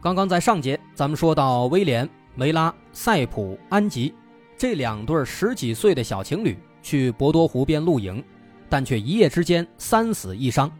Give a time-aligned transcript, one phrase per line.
[0.00, 4.14] 刚刚在上节，咱们说到威廉、梅拉、塞普、安吉
[4.56, 8.22] 这两对十几岁的小情侣去博多湖边露营，
[8.68, 10.70] 但却一夜之间三死一伤。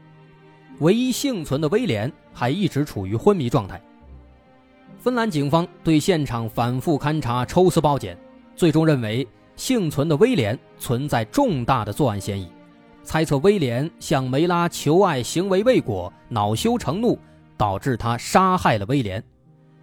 [0.79, 3.83] 唯一幸存的威廉还一直处于昏迷状态。
[5.01, 8.17] 芬兰警方对现场反复勘查、抽丝剥茧，
[8.55, 9.27] 最终认为
[9.57, 12.49] 幸存的威廉存在重大的作案嫌疑，
[13.03, 17.19] 猜测威廉向梅拉求爱行为未果，恼羞成怒。
[17.59, 19.23] 导致他杀害了威廉，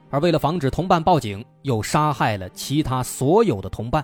[0.10, 4.04] 而为了防止同伴报警，又杀害了其他所有的同伴。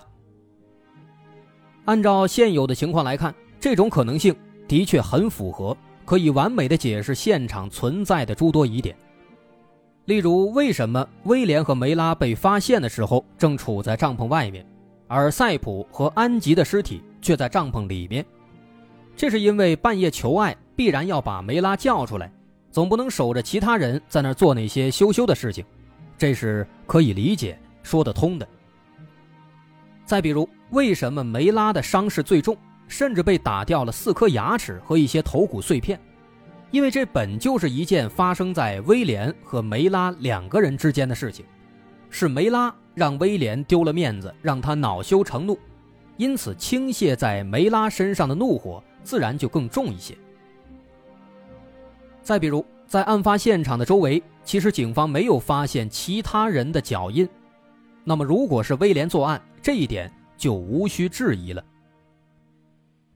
[1.86, 4.36] 按照现有的情况来看，这种可能性
[4.68, 8.94] 的确很符合，可以完美的解释现场存在的诸多疑点。
[10.04, 14.66] 例如，为什么威廉和梅拉被发现的时候正处在帐篷外面，
[15.08, 18.24] 而塞普和安吉的尸体却在帐篷里面？
[19.16, 22.30] 这是因为半夜求爱必然要把梅拉叫出来。
[22.72, 25.64] 总不能守着其他人在那儿做那些羞羞的事情，
[26.16, 28.48] 这是可以理解、说得通的。
[30.06, 32.56] 再比如，为什么梅拉的伤势最重，
[32.88, 36.00] 甚至被打掉了四颗牙齿和一些头骨碎片？
[36.70, 41.44] 因为这本就是一件发生在威廉和梅拉两个人之间的事情，
[42.08, 45.58] 是梅拉让威廉丢了面子，让他恼羞成怒，
[46.16, 50.16] 因此倾泻在梅拉身上的怒火自然就更重一些。
[52.22, 57.28] 再比如，在案发现场的周围，其实警方没有发现其他人的脚印。
[58.04, 61.64] 那么，如果是威廉作案，这一点就无需质疑了。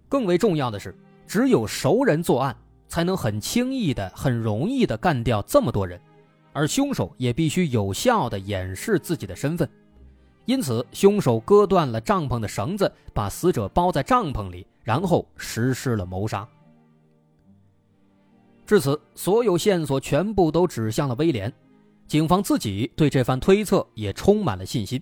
[0.09, 0.95] 更为重要的是，
[1.27, 2.57] 只有熟人作案，
[2.89, 6.01] 才能很轻易的、很容易的干掉这么多人，
[6.53, 9.69] 而凶手也必须有效的掩饰自己的身份。
[10.45, 16.47] 因此，凶手割断了帐篷的绳子，把死者包在帐篷里，然后实施了谋杀。
[18.67, 21.53] 至此，所有线索全部都指向了威廉，
[22.09, 25.01] 警方自己对这番推测也充满了信心。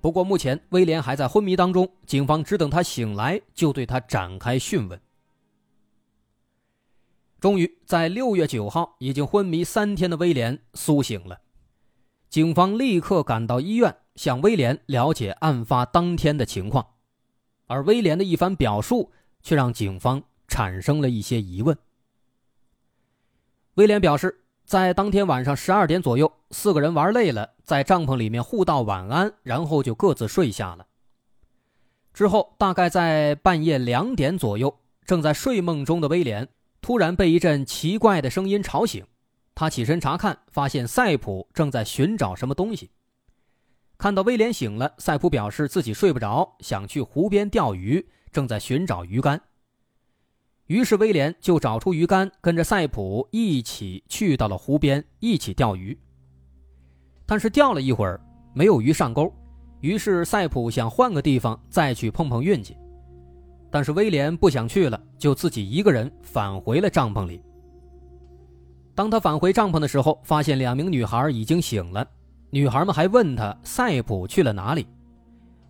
[0.00, 5.00] 不过，目前威廉还在昏迷当中，警方只等他醒来就对他展开讯问。
[7.38, 11.38] 终于，在六月九号，已经昏迷三天的威廉苏醒了，
[12.28, 16.84] 警方立刻赶到医院向威廉了解案发当天的情况，
[17.68, 19.12] 而威廉的一番表述
[19.44, 21.78] 却让警方产生了一些疑问。
[23.76, 30.86] 威廉表示，在当天晚上十二点左右，四个人玩累了，在帐篷里面互道晚安，然后就各自睡下了。
[32.12, 36.46] 之后，大概在半夜两点左右，正在睡梦中的威廉
[36.82, 39.02] 突然被一阵奇怪的声音吵醒。
[39.54, 42.90] 他起身查看，发现赛普正在寻找什么东西。
[43.96, 49.40] 看到威廉醒了，赛普表示自己睡不着，想去湖边钓鱼，正在寻找鱼竿。
[50.66, 55.98] 于是威廉就找出鱼竿，跟着赛普一起去到了湖边，一起钓鱼。
[57.26, 58.20] 但是钓了一会儿
[58.54, 59.32] 没有鱼上钩，
[59.80, 62.76] 于是赛普想换个地方再去碰碰运气。
[63.70, 67.42] 但是威廉不想去了，就自己一个人返回了帐篷里。
[68.94, 72.06] 当他返回帐篷的时候，发现两名女孩已经醒了，
[72.50, 74.86] 女孩们还问他赛普去了哪里，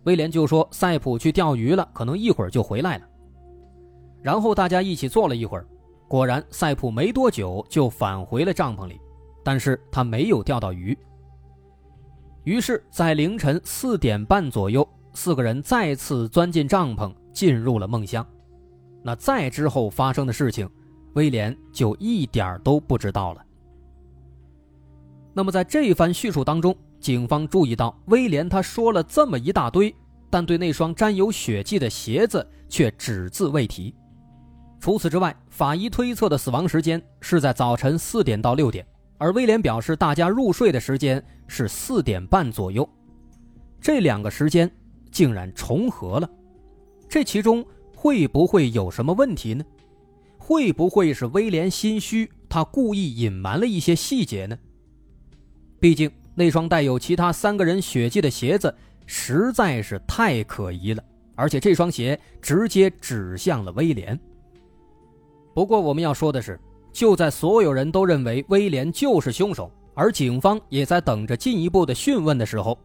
[0.03, 3.07] 威廉就说赛普去钓鱼了，可能一会儿就回来了。
[4.23, 5.67] 然后大家一起坐了一会儿，
[6.07, 8.99] 果然赛普没多久就返回了帐篷里，
[9.43, 10.97] 但是他没有钓到鱼。
[12.45, 18.25] 于是，在凌晨四点半左右，四个人再次钻进帐篷，进入了梦乡。
[19.01, 20.69] 那再之后发生的事情，
[21.13, 23.45] 威廉就一点都不知道了。
[25.33, 29.93] 那么在这番叙述当中，警方注意到威廉他说了这么一大堆，
[30.29, 33.93] 但对那双沾有血迹的鞋子却只字未提。
[34.83, 38.85] 除此之外，法医推测的死亡时间是在早晨四点到六点，
[39.17, 42.85] 而威廉表示大家入睡的时间是四点半左右，
[43.79, 44.69] 这两个时间
[45.09, 46.29] 竟然重合了，
[47.07, 47.65] 这其中
[47.95, 49.63] 会不会有什么问题呢？
[50.37, 54.59] 会不会是威廉心虚，他故意隐瞒了一些细节呢？
[55.79, 58.75] 毕竟那双带有其他三个人血迹的鞋子
[59.05, 61.01] 实在是太可疑了，
[61.35, 64.19] 而且这双鞋直接指向了威廉。
[65.53, 66.59] 不过，我们要说的是，
[66.91, 72.77] 就在所有人都认为威廉就是凶手，而警方也在等着进一步的讯问的时候，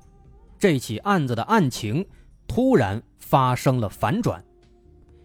[0.58, 2.06] 这起案子的案情
[2.46, 4.44] 突然发生了反转。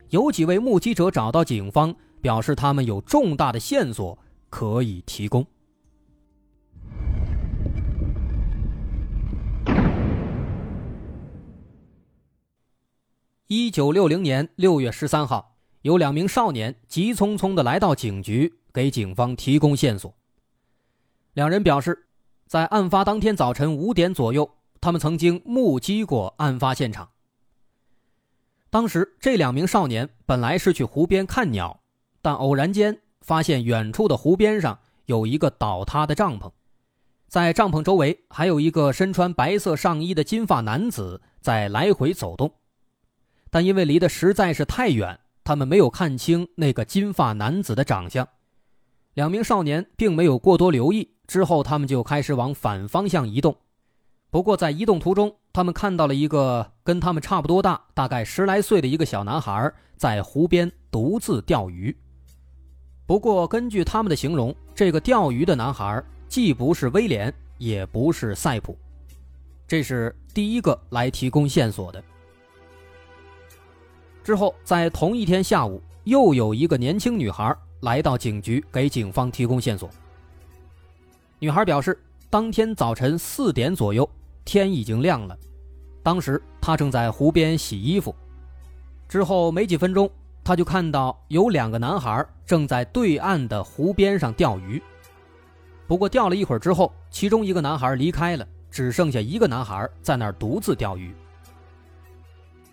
[0.09, 4.17] 有几位目击者找到警方，表示他们有重大的线索
[4.49, 5.45] 可以提供。
[13.47, 15.52] 一九六零年六月十三号，
[15.83, 20.15] 有两名少年急匆匆的来到警局，给警方提供线索。
[21.33, 22.07] 两人表示，
[22.47, 24.49] 在案发当天早晨五点左右，
[24.79, 27.09] 他们曾经目击过案发现场。
[28.69, 31.81] 当时，这两名少年本来是去湖边看鸟，
[32.21, 36.49] 但偶然间发现远处的湖边上有一个倒塌的帐篷，
[37.27, 42.53] 在帐篷周围还有一个身穿白色上衣的金发男子在来回走动。
[43.49, 48.27] 但因为离得实在是太远，他们没有看清那个金发男子的长相。
[49.13, 53.55] 两名少年并没有过多留意，之后他们就开始往反方向移动。
[54.31, 61.95] 不过在移动途中，他们看到了一个跟他们差不多大、大概十来岁的一个小男孩在湖边独自钓鱼。
[63.05, 68.75] 不过根据他们的形容，这个钓鱼的男孩既不是威廉，也不是赛普。
[69.67, 72.03] 这是第一个来提供线索的。
[74.23, 79.89] 之后，在同一天下午，又有一个年轻女孩来到警局，给警方提供线索。
[81.39, 84.09] 女孩表示，当天早晨四点左右，
[84.45, 85.37] 天已经亮了，
[86.01, 88.15] 当时她正在湖边洗衣服。
[89.09, 90.09] 之后没几分钟，
[90.41, 94.81] 她就看到有两个男孩正在对岸的湖边上钓鱼。
[95.85, 101.13] 不过钓了一会儿之后，其中一个男孩离开了，只剩下一个男孩在那儿独自钓鱼。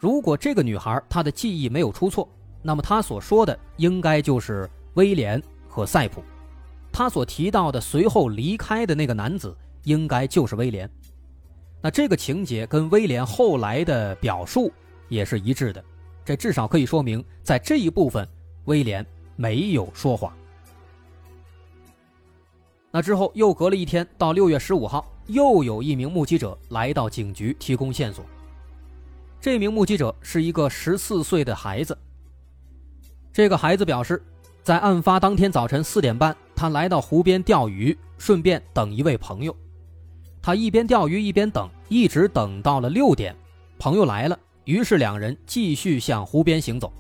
[0.00, 2.26] 如果这个女孩她的记忆没有出错，
[2.62, 6.24] 那么她所说的应该就是威廉和赛普，
[6.90, 9.54] 她所提到的随后离开的那个男子
[9.84, 10.90] 应该就是威廉。
[11.82, 14.72] 那这个情节跟威廉后来的表述
[15.10, 15.84] 也是一致的，
[16.24, 18.26] 这至少可以说明在这一部分
[18.64, 19.04] 威廉
[19.36, 20.32] 没有说谎。
[22.90, 28.24] 那之后又隔了一天，到六月十五号，又有一名目击者来到警局提供线索。
[29.40, 31.96] 这名目击者是一个十四岁的孩子。
[33.32, 34.22] 这个孩子表示，
[34.62, 39.56] 在案发当天早晨四点半，他来到湖边钓鱼，顺便等一位朋友。
[40.42, 43.34] 他一边钓鱼一边等，一直等到了六点，
[43.78, 46.92] 朋友来了，于是两人继续向湖边行走。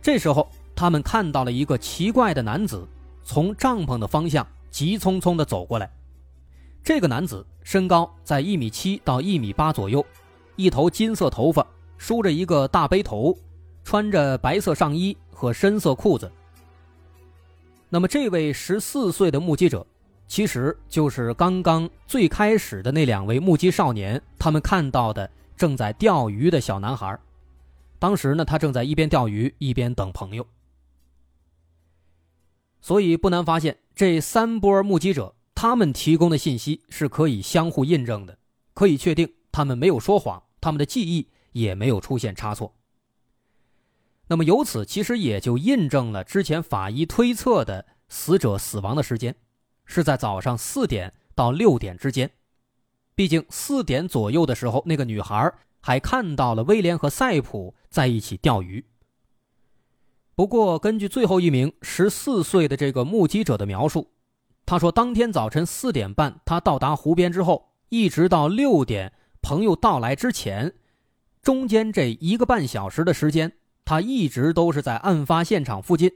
[0.00, 2.88] 这时候，他们看到了一个奇怪的男子
[3.22, 5.90] 从帐篷的方向急匆匆地走过来。
[6.82, 10.04] 这个男子身高在一米七到一米八左右。
[10.56, 11.66] 一头金色头发，
[11.98, 13.36] 梳着一个大背头，
[13.84, 16.30] 穿着白色上衣和深色裤子。
[17.88, 19.86] 那么，这位十四岁的目击者，
[20.26, 27.16] 其实就是刚刚最开始的那两位目击少年他们看到的正在钓鱼的小男孩。
[27.98, 30.46] 当时呢，他正在一边钓鱼一边等朋友。
[32.80, 38.36] 所以，不难发现，这三波目击者他们提供的信息是可以相互印证的，
[38.74, 40.42] 可以确定他们没有说谎。
[40.60, 42.74] 他们的记忆也没有出现差错。
[44.28, 49.36] 那么由此其实也就印证了之前法医推测的死者死亡的时间
[49.84, 52.30] 是在早上四点到六点之间。
[53.14, 58.84] 毕竟四点左右的时候，那个女孩还看到了威廉和赛普在一起钓鱼。
[60.34, 64.10] 不过根据最后一名十四岁的这个目击者的描述，
[64.66, 69.12] 他说当天早晨四点半他到达湖边之后，一直到六点。
[69.48, 70.74] 朋友到来之前，
[71.40, 73.52] 中间这一个半小时的时间，
[73.84, 76.10] 他一直都是在案发现场附近，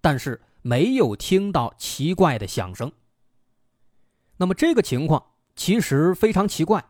[0.00, 2.92] 但是没有听到奇怪的响声。
[4.36, 5.20] 那么这个情况
[5.56, 6.84] 其实非常奇怪。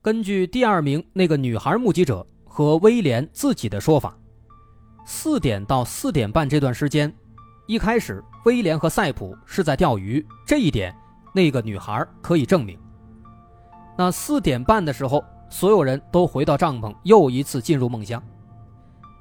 [0.00, 4.18] 根据第二名那个女孩目击者和威廉自己的说法，
[5.04, 7.14] 四点到四点半这段时间，
[7.66, 10.96] 一开始威廉和赛普是在钓鱼，这一点
[11.34, 12.82] 那个女孩可以证明。
[13.96, 18.22] 那四点半的时候，所有人都回到帐篷，又一次进入梦乡。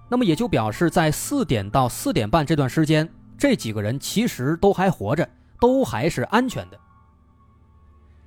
[0.10, 5.28] 那么也就表示，在四点到四点半这段时间，这几个人其实都还活着，
[5.60, 6.80] 都还是安全的。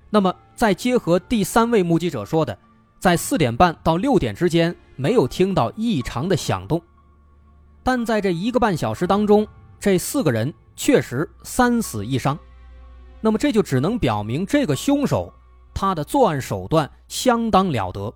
[0.08, 2.56] 那么再结合第三位目击者说的，
[2.98, 6.80] 在四点半到六点之间没有听到异常的响动，
[7.82, 9.46] 但在这一个半小时当中，
[9.78, 12.38] 这四个人确实三死一伤。
[13.20, 15.32] 那么这就只能表明这个凶手。
[15.76, 18.12] 他的作案手段相当了得，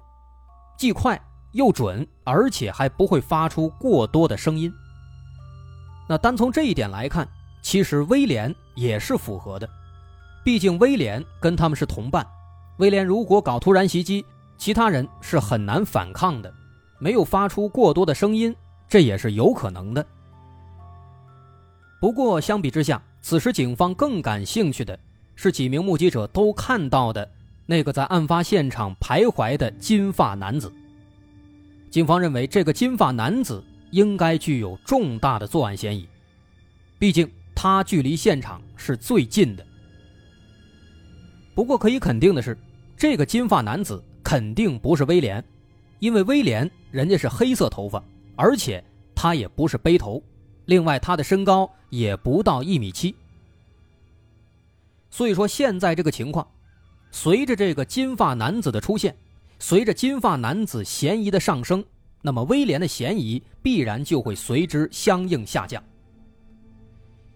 [0.79, 1.21] 既快
[1.53, 4.73] 又准，而且还不会发出过多的声音。
[6.09, 7.29] 那单从这一点来看，
[7.61, 9.69] 其实威廉也是符合的，
[10.43, 12.27] 毕竟威廉跟他们是同伴，
[12.79, 14.25] 威廉如果搞突然袭击，
[14.57, 16.51] 其他人是很难反抗的，
[16.99, 18.57] 没有发出过多的声音，
[18.89, 20.05] 这也是有可能的。
[22.01, 24.99] 不过相比之下，此时警方更感兴趣的
[25.37, 27.31] 是几名目击者都看到的
[27.71, 30.73] 那个在案发现场徘徊的金发男子。
[31.89, 33.63] 警方认为这个金发男子
[33.93, 36.09] 应该具有重大的作案嫌疑，
[36.99, 39.65] 毕竟他距离现场是最近的。
[41.55, 42.59] 不过可以肯定的是，
[42.97, 45.43] 这个金发男子肯定不是威廉，
[46.01, 48.03] 因为威廉人家是黑色头发，
[48.35, 48.83] 而且
[49.15, 50.21] 他也不是背头，
[50.65, 53.15] 另外他的身高也不到一米七。
[55.09, 56.45] 所以说现在这个情况，
[57.11, 59.17] 随着这个金发男子的出现。
[59.63, 61.85] 随着金发男子嫌疑的上升，
[62.23, 65.83] 那么威廉的嫌疑必然就会随之相应下降。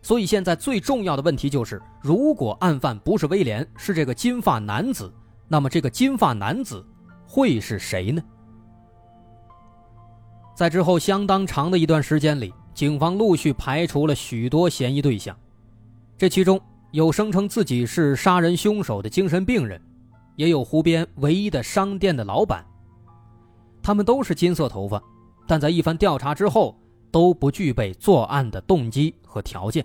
[0.01, 5.13] 所以现在最重要的问题就是，如果案犯不是威廉，是这个金发男子，
[5.49, 6.83] 那么这个金发男子
[7.27, 8.23] 会是谁呢？
[10.55, 15.37] 在之后相当长的一段时间里，警方陆续排除了许多嫌疑对象，
[16.17, 16.59] 这其中
[16.95, 19.83] 有声称自己是杀人凶手的精神病人。
[20.37, 22.65] 也有湖边唯一的商店的老板，
[23.83, 25.03] 他们都是金色头发，
[25.45, 29.85] 但在一番调查之后，都不具备作案的动机和条件。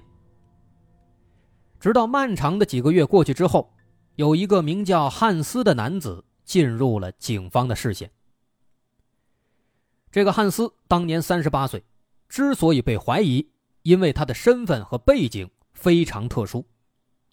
[1.80, 3.74] 直到漫长的几个月过去之后，
[4.16, 8.12] 有一个名叫汉斯的男子进入了警方的视线。
[10.12, 11.84] 这个汉斯当年三十八岁，
[12.28, 13.50] 之所以被怀疑，
[13.82, 16.66] 因为他的身份和背景非常特殊，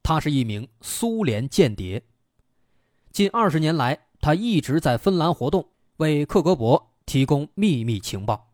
[0.07, 2.01] 他是一名苏联间谍。
[3.11, 8.53] 近二十年来，他一直在芬兰活动，为克格勃提供秘密情报。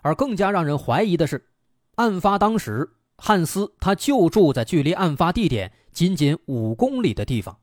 [0.00, 1.50] 而更加让人怀疑的是，
[1.96, 7.58] 案发当时，汉斯他就住在距离案发地点仅仅五公里的地方，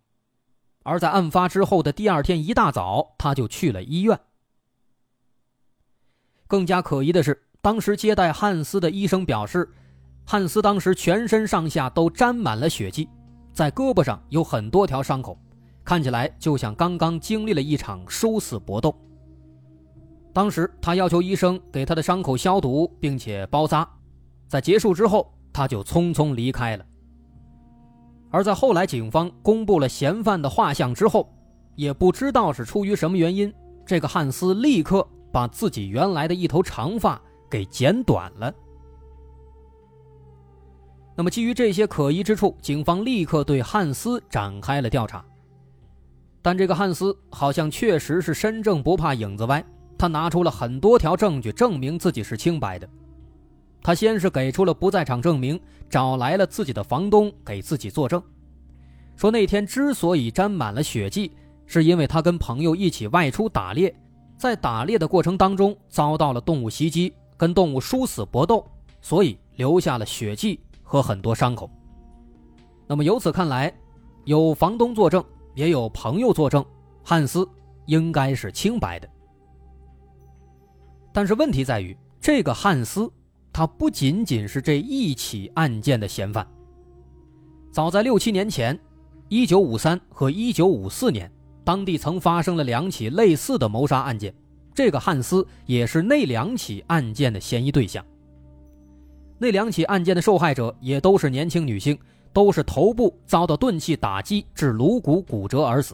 [0.84, 4.20] 而在案发之后的第二天一大早，他就去了医院。
[6.46, 9.74] 更加可疑的是，当时接待汉斯的医生表示，
[10.32, 13.10] 汉斯当时全身上下都沾满了血迹，
[13.52, 15.38] 在胳膊上有很多条伤口。
[15.84, 18.96] 看起来就像刚刚经历了一场殊死搏斗。
[20.32, 23.86] 当时他要求医生给他的伤口消毒，并且包扎，
[24.48, 26.86] 在结束之后，他就匆匆离开了。
[28.30, 31.30] 而在后来，警方公布了嫌犯的画像之后，
[31.76, 33.54] 也不知道是出于什么原因，
[33.86, 38.54] 这个汉斯立刻把自己原来的一头长发给剪短了。
[41.15, 45.24] 那么，基于这些可疑之处，警方立刻对汉斯展开了调查。
[46.41, 49.63] 但这个汉斯好像确实是身正不怕影子歪，
[49.98, 52.89] 他拿出了很多条证据证明自己是清白的。
[53.84, 58.22] 他先是给出了不在场证明，找来了自己的房东给自己作证，
[59.15, 61.32] 说那天之所以沾满了血迹，
[61.65, 63.94] 是因为他跟朋友一起外出打猎，
[64.38, 68.65] 在打猎的过程当中遭到了动物袭击，跟动物殊死搏斗，
[69.01, 70.60] 所以留下了血迹
[70.92, 71.72] 和很多伤口。
[72.86, 73.74] 那么由此看来，
[74.26, 75.24] 有房东作证。
[75.54, 76.66] 也有朋友作证，
[77.04, 77.48] 汉斯
[77.86, 79.10] 应该是清白的。
[81.14, 83.12] 但是问题在于，这个汉斯
[83.52, 86.46] 他不仅仅是这一起案件的嫌犯。
[87.70, 88.78] 早在六七年前，
[89.28, 91.30] 一九五三和一九五四年，
[91.66, 94.34] 当地曾发生了两起类似的谋杀案件，
[94.74, 98.06] 这个汉斯也是那两起案件的嫌疑对象。
[99.42, 101.98] 那两起案件的受害者也都是年轻女性。
[102.34, 105.94] 都是头部遭到钝器打击致颅骨骨折而死，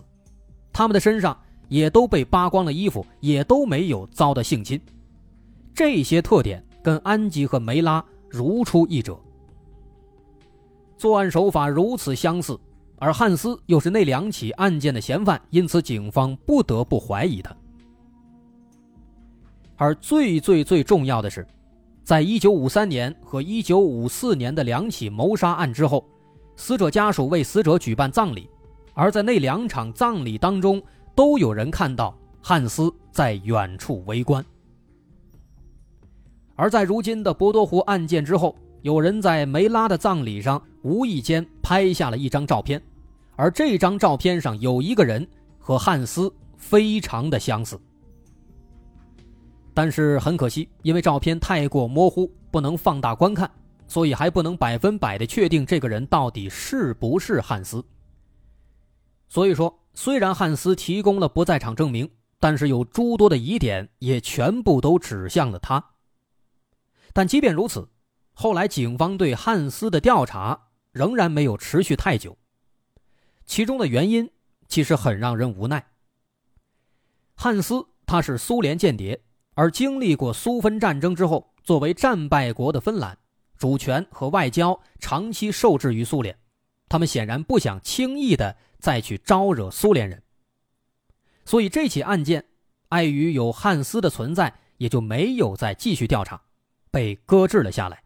[0.72, 1.36] 他们的身上
[1.68, 4.80] 也都被扒光了衣服，也都没有遭到性侵。
[5.74, 9.20] 这些特点跟安吉和梅拉如出一辙，
[10.96, 12.56] 作案手法如此相似，
[13.00, 17.58] 而汉斯又是那两起案件的嫌犯，因此警方不得不怀疑他。
[19.76, 21.48] 而最最最重要的是，
[22.08, 26.02] 在一九五三年和一九五四年的两起谋杀案之后。
[26.56, 28.50] 死者家属为死者举办葬礼，
[28.94, 30.82] 而在那两场葬礼当中，
[31.14, 34.44] 都有人看到汉斯在远处围观。
[36.56, 42.82] 而在如今的博多湖案件之后，有人在梅拉的葬礼上无意间拍下了一张照片，
[43.36, 45.28] 而这张照片上有一个人
[45.60, 47.78] 和汉斯非常的相似。
[49.78, 53.48] 但是很可惜，因为照片太过模糊，不能放大观看。
[53.88, 57.86] 所以还不能百分百的确定这个人到底是不是汉斯。
[59.30, 65.92] 所以说，虽然汉斯提供了不在场证明，但是有诸多的疑点也全部都指向了他。
[67.14, 67.88] 但即便如此，
[68.34, 72.36] 后来警方对汉斯的调查仍然没有持续太久。
[73.46, 74.28] 其中的原因
[74.68, 75.92] 其实很让人无奈。
[77.36, 79.22] 汉斯他是苏联间谍，
[79.58, 83.18] 而经历过苏芬战争之后，作为战败国的芬兰，
[83.58, 86.38] 主权和外交长期受制于苏联，
[86.88, 90.22] 他们显然不想轻易的再去招惹苏联人。
[91.44, 92.46] 所以这起案件，
[92.90, 96.40] 碍于有汉斯的存在，也就没有再继续调查，
[96.92, 98.04] 被搁置了下来。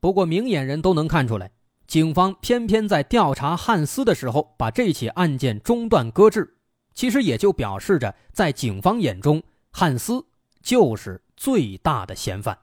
[0.00, 1.50] 不过明眼人都能看出来。
[1.86, 6.56] 警方偏偏在调查汉斯的时候把这起案件中断搁置，
[6.94, 9.42] 其实也就表示着，在警方眼中，
[9.80, 10.26] 汉斯
[10.60, 12.58] 就是最大的嫌犯。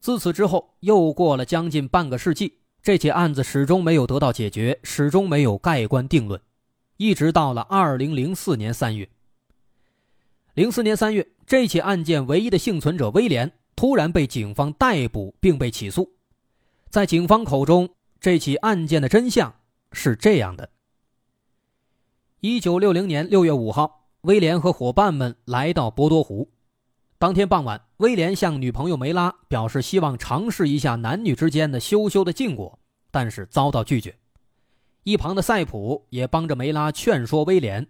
[0.00, 6.40] 自此之后，又过了将近半个世纪，这起案子始终没有得到解决，始终没有盖棺定论，
[6.96, 9.08] 一直到了二零零四年三月。
[10.54, 11.24] 零四年三月。
[11.46, 16.12] 这起案件唯一的幸存者威廉突然被警方逮捕并被起诉，
[16.90, 17.88] 在警方口中，
[18.20, 19.54] 这起案件的真相
[19.92, 20.70] 是这样的：
[22.40, 26.50] 一九六零年六月五号，威廉和伙伴们来到博多湖。
[27.18, 32.78] 当天傍晚，威廉向女朋友梅拉表示希望尝试一下男女之间的羞羞的禁果，
[33.10, 34.16] 但是遭到拒绝。
[35.04, 37.86] 一旁的赛普也帮着梅拉劝说威廉，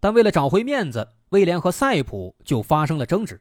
[0.00, 1.08] 但为了找回面子。
[1.32, 3.40] 威廉和赛普就发生了争执。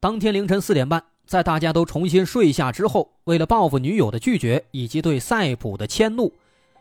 [0.00, 6.32] 当天凌晨四点半，在大家都重新睡下之后，为了报复女友的拒绝以及对赛普的迁怒，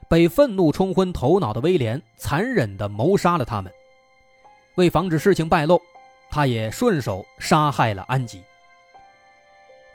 [0.08, 3.72] 被愤怒冲昏头脑的威廉残忍地谋杀了他们。
[4.76, 5.82] 为防止事情败露，
[6.30, 8.40] 他也顺手杀害了安吉。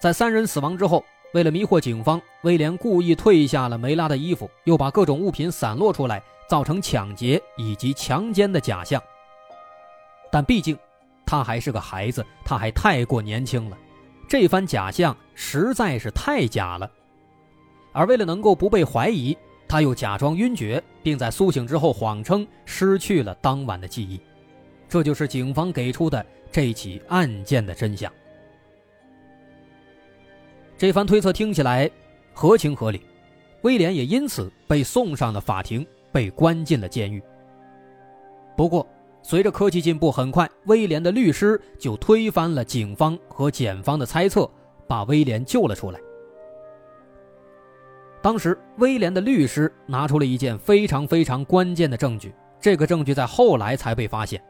[0.01, 9.01] 在三人死亡之后，为了迷惑警方，威廉故意褪下了梅拉的衣服，又把各种物品散落出来，造成抢劫以及强奸的假象。
[10.33, 10.77] 但毕竟，
[11.25, 13.79] 他还是个孩子，他还太过年轻了，
[14.31, 16.88] 这番假象实在是太假了。
[17.90, 24.21] 而为了能够不被怀疑，他又假装晕厥，并在苏醒之后谎称失去了当晚的记忆。
[24.88, 28.11] 这就是警方给出的这起案件的真相。
[30.79, 31.90] 这番推测听起来
[32.33, 33.01] 合情合理，
[33.62, 37.21] 威廉也因此被送上了法庭，被关进了监狱。
[38.57, 38.87] 不过，
[39.23, 44.51] 随着科技进步，很快威廉的律师就推翻了警方和检方的猜测，
[44.89, 46.01] 把威廉救了出来。
[48.23, 54.43] 当时，威廉的律师拿出了一件非常非常关键的证据，这个证据在后来才被发现。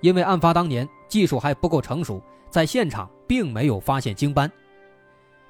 [0.00, 4.50] 因为案发当年技术还不够成熟，在现场并没有发现精斑，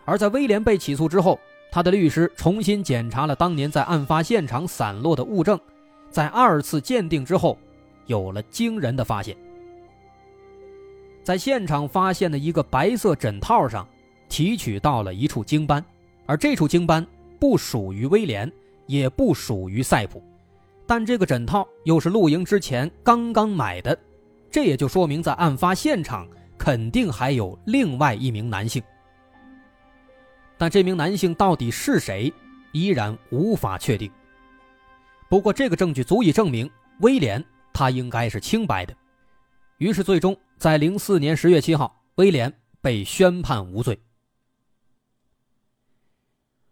[0.07, 1.39] 而在威廉被起诉之后，
[1.71, 5.61] 他的律师重新检查了当年在案发现场散落的物证，
[6.11, 7.59] 在二次鉴定之后。
[8.09, 9.37] 有了惊人的发现，
[11.23, 13.87] 在现场发现的一个白色枕套上，
[14.29, 15.85] 提取到了一处精斑，
[16.27, 17.07] 而这处精斑
[17.39, 18.51] 不属于威廉，
[18.87, 20.23] 也不属于赛普，
[20.87, 23.97] 但这个枕套又是露营之前刚刚买的，
[24.51, 28.83] 这也就说明在案发现场肯定还有另外一名男性，
[30.57, 32.33] 但这名男性到底是谁，
[32.73, 34.11] 依然无法确定。
[35.29, 37.45] 不过，这个证据足以证明威廉。
[37.79, 38.93] 他应该是清白的，
[39.77, 44.01] 于是最终在零四年十月七号，威廉被宣判无罪。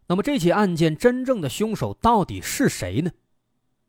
[0.08, 3.12] 那么这起案件真正的凶手到底是谁呢？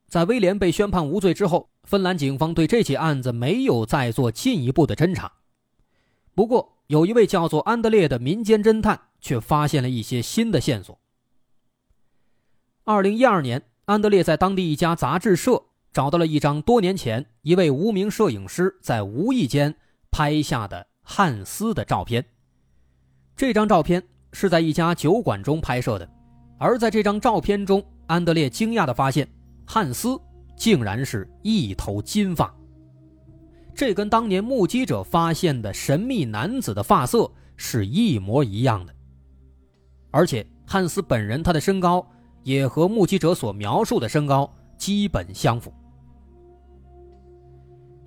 [0.08, 5.32] 在威廉被宣判无罪之后，芬兰警方对这起案子没有再做进一步的侦查。
[6.36, 10.99] 不过，有一位叫做安德烈的民间侦探却发现了一些新的线索。
[12.84, 15.63] 二零一二年，安德烈在当地一家杂志社。
[15.98, 19.74] 找到了一张多年前一位无名摄影师在无意间
[20.12, 22.24] 拍下的汉斯的照片。
[23.36, 26.08] 这张照片是在一家酒馆中拍摄的，
[26.60, 29.28] 而在这张照片中，安德烈惊讶地发现，
[29.66, 30.10] 汉斯
[30.56, 32.56] 竟然是一头金发。
[33.74, 38.94] 这跟当年目击者发现的神秘男子的发色是一模一样的，
[40.12, 42.08] 而且汉斯本人他的身高
[42.44, 45.74] 也和目击者所描述的身高基本相符。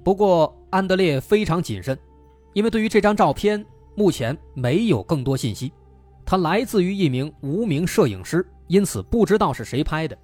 [0.02, 1.98] 不过，安德烈非常谨慎，
[2.54, 5.72] 因为对于这张照片，目前没有更多信息。
[6.24, 10.16] 它来自于一名无名摄影师，因此不知道是谁拍的。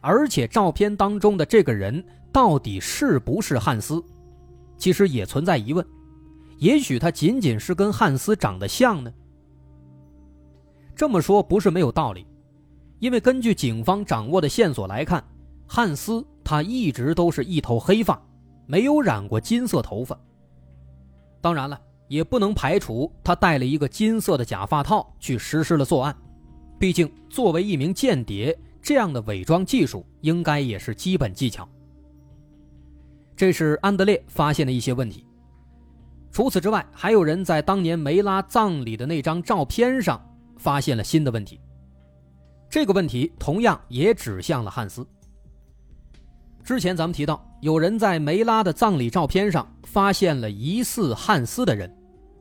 [0.00, 4.02] 而且，照片当中的这个人到底是不是汉斯，
[4.76, 5.84] 其实也存在疑问。
[6.58, 9.12] 也许他仅仅是跟汉斯长得像呢？
[10.94, 12.24] 这么说不是没有道理，
[13.00, 15.24] 因为根据警方掌握的线索来看，
[15.66, 18.20] 汉斯他一直都是一头黑发。
[18.66, 20.18] 没有染过金色头发，
[21.40, 26.16] 当然了，也不能排除他戴了一个金色的假发套去实施了作案。
[26.78, 31.68] 毕竟，作为一名间谍，这样的伪装技术应该也是基本技巧。
[33.36, 35.26] 这是安德烈发现的一些问题。
[36.30, 40.20] 除此之外，还有人在当年梅拉葬礼的那张照片上
[40.56, 41.60] 发现了新的问题。
[42.68, 45.06] 这个问题同样也指向了汉斯。
[46.64, 51.94] 之前咱们提到，有人在梅拉的葬礼照片上发现了疑似汉斯的人，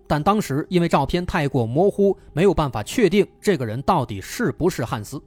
[0.07, 5.21] 但当时因为照片太过模糊，没有办法确定这个人到底是不是汉斯。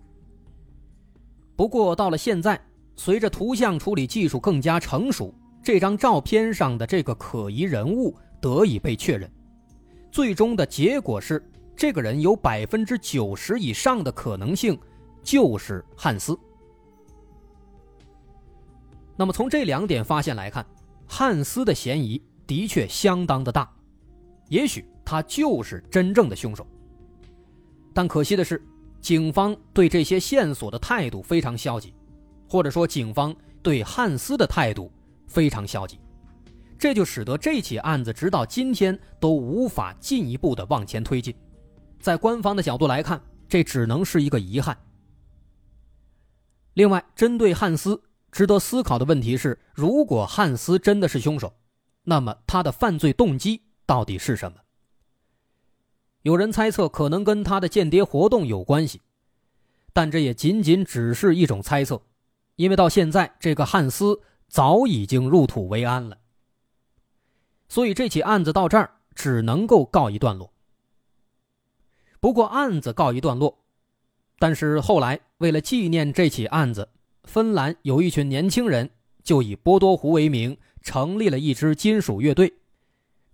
[1.55, 2.59] 不过到了现在，
[2.97, 8.17] 随着图像处理技术更加成熟，这张照片上的这个可疑人物。
[8.39, 9.29] 得以被确认，
[10.13, 11.43] 最终的结果是，
[11.75, 14.79] 这个人有百分之九十以上的可能性
[15.23, 16.39] 就是汉斯。
[19.17, 20.65] 那么从这两点发现来看，
[21.07, 23.71] 汉斯的嫌疑的确相当的大，
[24.49, 26.67] 也许他就是真正的凶手。
[27.95, 28.63] 但可惜的是，
[29.01, 31.95] 警方对这些线索的态度非常消极，
[32.49, 34.93] 或者说警方对汉斯的态度
[35.27, 35.99] 非常消极。
[36.79, 41.35] 这就使得这起案子直到今天都无法进一步的往前推进，
[41.99, 44.77] 在官方的角度来看，这只能是一个遗憾。
[46.75, 47.99] 另外，针对汉斯，
[48.37, 51.55] 值得思考的问题是：如果汉斯真的是凶手，
[52.03, 54.59] 那么他的犯罪动机到底是什么？
[56.21, 59.01] 有人猜测可能跟他的间谍活动有关系，
[59.95, 62.03] 但这也仅仅只是一种猜测，
[62.57, 66.19] 因为到现在，这个汉斯早已经入土为安了。
[67.71, 70.53] 所以这起案子到这儿只能够告一段落。
[72.21, 73.65] 不过案子告一段落，
[74.39, 76.91] 但是后来为了纪念这起案子，
[77.27, 78.89] 芬兰有一群年轻人
[79.23, 82.55] 就以波多湖为名成立了一支金属乐队。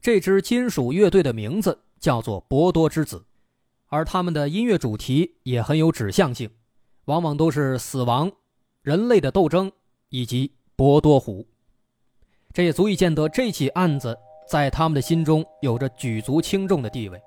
[0.01, 3.25] 这支金属乐队的名字叫做波多之子，
[3.87, 6.51] 而他们的音乐主题也很有指向性，
[7.05, 8.33] 往往都是死亡、
[8.83, 9.71] 人类的斗争
[10.09, 11.47] 以及波多湖。
[12.53, 17.21] 这也足以见得这起案子在他们的心中有着举足轻重的地位。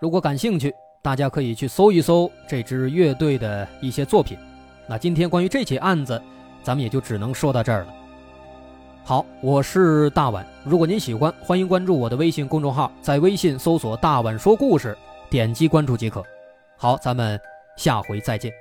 [0.00, 0.70] 如果感兴趣，
[1.02, 4.36] 大家可以去搜一搜这支乐队的一些作品。
[4.86, 6.20] 那今天关于这起案子，
[6.62, 7.94] 咱们也就只能说到这儿了。
[9.02, 10.46] 好，我是大碗。
[10.64, 14.96] 如果您喜欢，欢迎关注我的微信公众号，在微信搜索“大碗说故事”，
[15.28, 16.22] 点击关注即可。
[16.76, 17.38] 好，咱们
[17.76, 18.52] 下回再见。